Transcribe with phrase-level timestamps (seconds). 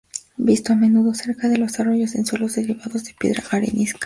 [0.37, 3.99] Visto a menudo cerca de los arroyos en suelos derivados de piedra arenisca.